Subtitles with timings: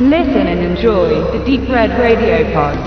[0.00, 2.78] Listen and enjoy the Deep Red Radio Pod.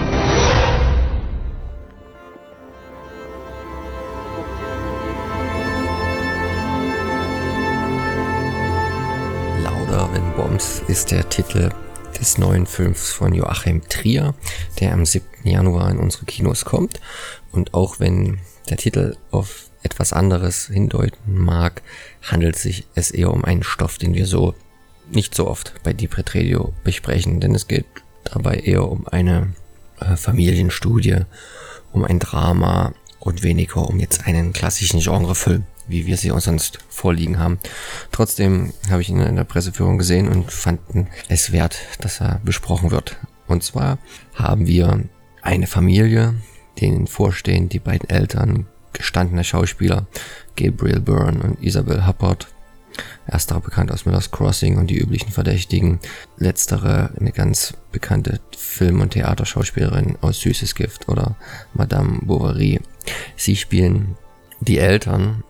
[9.61, 11.71] Lauder wenn Bombs ist der Titel
[12.17, 14.33] des neuen Films von Joachim Trier,
[14.79, 15.25] der am 7.
[15.43, 17.01] Januar in unsere Kinos kommt.
[17.51, 18.39] Und auch wenn
[18.69, 21.81] der Titel auf etwas anderes hindeuten mag,
[22.21, 24.55] handelt sich es eher um einen Stoff, den wir so
[25.15, 27.85] nicht so oft bei Deep Red Radio besprechen, denn es geht
[28.23, 29.53] dabei eher um eine
[29.99, 31.19] äh, Familienstudie,
[31.91, 36.79] um ein Drama und weniger um jetzt einen klassischen Genrefilm, wie wir sie auch sonst
[36.89, 37.59] vorliegen haben.
[38.11, 42.91] Trotzdem habe ich ihn in der Presseführung gesehen und fanden es wert, dass er besprochen
[42.91, 43.17] wird.
[43.47, 43.99] Und zwar
[44.33, 45.03] haben wir
[45.41, 46.35] eine Familie,
[46.79, 50.07] denen vorstehen die beiden Eltern, gestandene Schauspieler,
[50.55, 52.47] Gabriel Byrne und Isabel Huppert,
[53.25, 55.99] Ersterer bekannt aus Miller's Crossing und die üblichen Verdächtigen.
[56.37, 61.35] Letztere eine ganz bekannte Film- und Theaterschauspielerin aus Süßes Gift oder
[61.73, 62.79] Madame Bovary.
[63.35, 64.17] Sie spielen
[64.59, 65.43] die Eltern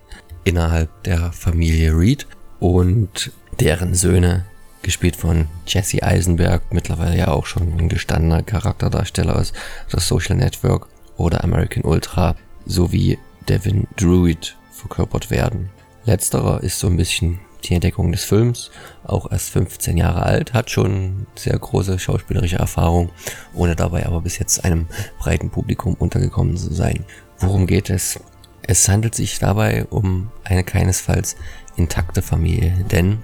[0.43, 2.27] innerhalb der Familie Reed
[2.59, 4.45] und deren Söhne,
[4.81, 9.53] gespielt von Jesse Eisenberg, mittlerweile ja auch schon ein gestandener Charakterdarsteller aus
[9.91, 10.87] das Social Network
[11.17, 15.69] oder American Ultra, sowie Devin Druid verkörpert werden.
[16.05, 18.71] Letzterer ist so ein bisschen die Entdeckung des Films,
[19.03, 23.09] auch erst 15 Jahre alt, hat schon sehr große schauspielerische Erfahrung,
[23.53, 24.87] ohne dabei aber bis jetzt einem
[25.19, 27.05] breiten Publikum untergekommen zu sein.
[27.39, 28.19] Worum geht es?
[28.63, 31.35] Es handelt sich dabei um eine keinesfalls
[31.75, 33.19] intakte Familie, denn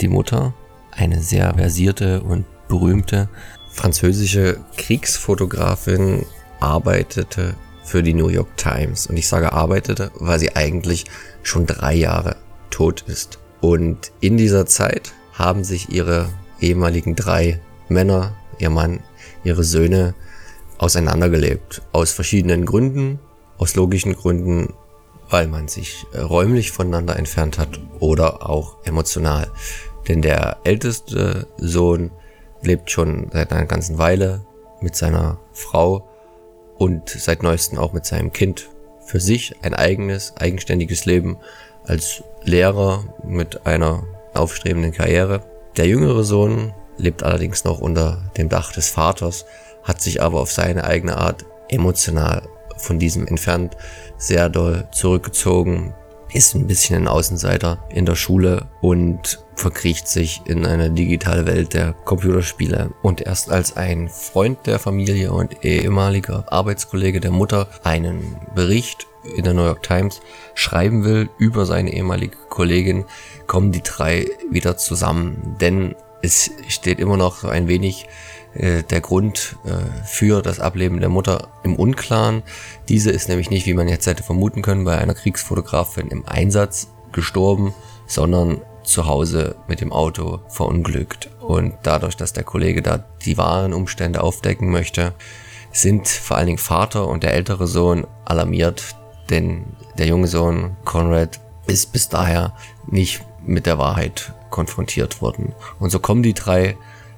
[0.00, 0.54] die Mutter,
[0.90, 3.28] eine sehr versierte und berühmte
[3.70, 6.24] französische Kriegsfotografin,
[6.60, 7.54] arbeitete
[7.86, 9.06] für die New York Times.
[9.06, 11.04] Und ich sage arbeitete, weil sie eigentlich
[11.42, 12.36] schon drei Jahre
[12.70, 13.38] tot ist.
[13.60, 16.28] Und in dieser Zeit haben sich ihre
[16.60, 19.00] ehemaligen drei Männer, ihr Mann,
[19.44, 20.14] ihre Söhne
[20.78, 21.82] auseinandergelebt.
[21.92, 23.20] Aus verschiedenen Gründen,
[23.56, 24.74] aus logischen Gründen,
[25.30, 29.48] weil man sich äh, räumlich voneinander entfernt hat oder auch emotional.
[30.08, 32.10] Denn der älteste Sohn
[32.62, 34.44] lebt schon seit einer ganzen Weile
[34.80, 36.08] mit seiner Frau
[36.78, 38.68] und seit neuestem auch mit seinem Kind
[39.00, 41.38] für sich ein eigenes, eigenständiges Leben
[41.84, 44.04] als Lehrer mit einer
[44.34, 45.42] aufstrebenden Karriere.
[45.76, 49.46] Der jüngere Sohn lebt allerdings noch unter dem Dach des Vaters,
[49.82, 52.42] hat sich aber auf seine eigene Art emotional
[52.76, 53.76] von diesem entfernt,
[54.18, 55.94] sehr doll zurückgezogen,
[56.36, 61.72] ist ein bisschen ein Außenseiter in der Schule und verkriecht sich in eine digitale Welt
[61.72, 62.90] der Computerspiele.
[63.02, 69.44] Und erst als ein Freund der Familie und ehemaliger Arbeitskollege der Mutter einen Bericht in
[69.44, 70.20] der New York Times
[70.54, 73.06] schreiben will über seine ehemalige Kollegin,
[73.46, 75.56] kommen die drei wieder zusammen.
[75.58, 78.08] Denn es steht immer noch ein wenig
[78.58, 82.42] äh, der Grund äh, für das Ableben der Mutter im Unklaren.
[82.88, 86.88] Diese ist nämlich nicht, wie man jetzt hätte vermuten können, bei einer Kriegsfotografin im Einsatz
[87.12, 87.74] gestorben,
[88.06, 91.30] sondern zu Hause mit dem Auto verunglückt.
[91.40, 95.12] Und dadurch, dass der Kollege da die wahren Umstände aufdecken möchte,
[95.72, 98.96] sind vor allen Dingen Vater und der ältere Sohn alarmiert,
[99.28, 99.64] denn
[99.98, 102.54] der junge Sohn Conrad ist bis daher
[102.86, 105.52] nicht mit der Wahrheit konfrontiert worden.
[105.78, 106.76] Und so kommen die drei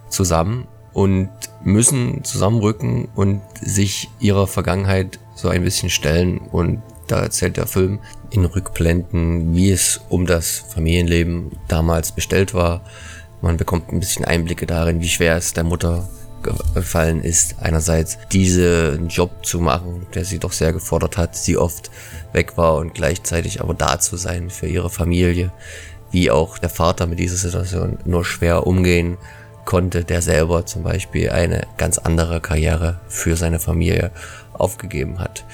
[0.08, 0.66] zusammen
[0.98, 1.28] und
[1.62, 6.38] müssen zusammenrücken und sich ihrer Vergangenheit so ein bisschen stellen.
[6.38, 8.00] Und da erzählt der Film
[8.30, 12.80] in Rückblenden, wie es um das Familienleben damals bestellt war.
[13.42, 16.08] Man bekommt ein bisschen Einblicke darin, wie schwer es der Mutter
[16.74, 21.92] gefallen ist, einerseits diesen Job zu machen, der sie doch sehr gefordert hat, sie oft
[22.32, 25.52] weg war und gleichzeitig aber da zu sein für ihre Familie,
[26.10, 29.16] wie auch der Vater mit dieser Situation nur schwer umgehen
[29.68, 34.10] konnte, der selber zum Beispiel eine ganz andere Karriere für seine Familie
[34.54, 35.44] aufgegeben hat.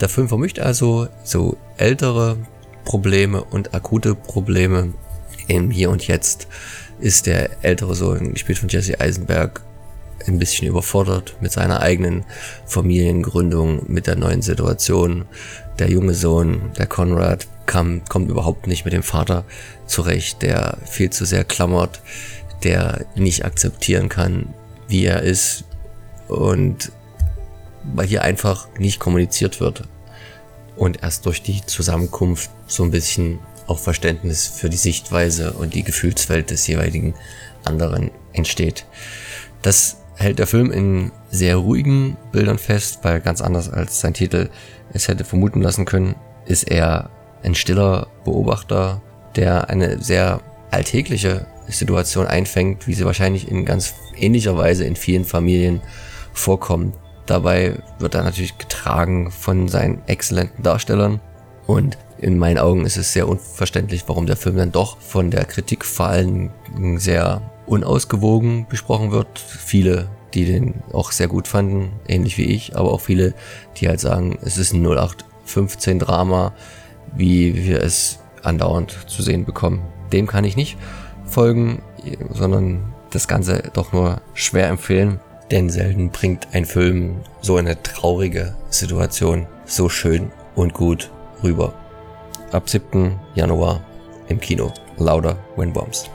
[0.00, 2.36] Der Film vermischt also so ältere
[2.84, 4.92] Probleme und akute Probleme
[5.46, 6.48] im Hier und Jetzt.
[6.98, 9.60] Ist der ältere Sohn, gespielt von Jesse Eisenberg,
[10.26, 12.24] ein bisschen überfordert mit seiner eigenen
[12.66, 15.26] Familiengründung, mit der neuen Situation.
[15.78, 19.44] Der junge Sohn, der Conrad, kam, kommt überhaupt nicht mit dem Vater
[19.86, 22.00] zurecht, der viel zu sehr klammert,
[22.64, 24.54] der nicht akzeptieren kann,
[24.88, 25.64] wie er ist
[26.28, 26.92] und
[27.94, 29.84] weil hier einfach nicht kommuniziert wird
[30.76, 35.84] und erst durch die Zusammenkunft so ein bisschen auch Verständnis für die Sichtweise und die
[35.84, 37.14] Gefühlswelt des jeweiligen
[37.64, 38.86] anderen entsteht.
[39.62, 44.50] Das hält der Film in sehr ruhigen Bildern fest, weil ganz anders als sein Titel
[44.92, 46.14] es hätte vermuten lassen können,
[46.46, 47.10] ist er
[47.42, 49.02] ein stiller Beobachter,
[49.36, 50.40] der eine sehr
[50.70, 55.80] alltägliche Situation einfängt, wie sie wahrscheinlich in ganz ähnlicher Weise in vielen Familien
[56.32, 56.94] vorkommt.
[57.26, 61.20] Dabei wird er natürlich getragen von seinen exzellenten Darstellern
[61.66, 65.44] und in meinen Augen ist es sehr unverständlich, warum der Film dann doch von der
[65.44, 66.50] Kritik vor allem
[66.96, 69.38] sehr unausgewogen besprochen wird.
[69.38, 73.34] Viele, die den auch sehr gut fanden, ähnlich wie ich, aber auch viele,
[73.76, 76.52] die halt sagen, es ist ein 0815 Drama,
[77.14, 79.82] wie wir es andauernd zu sehen bekommen.
[80.12, 80.76] Dem kann ich nicht
[81.26, 81.82] folgen,
[82.30, 88.54] sondern das Ganze doch nur schwer empfehlen, denn selten bringt ein Film so eine traurige
[88.70, 91.10] Situation so schön und gut
[91.42, 91.74] rüber.
[92.52, 93.18] Ab 7.
[93.34, 93.82] Januar
[94.28, 94.72] im Kino.
[94.96, 96.08] Louder When Bombs.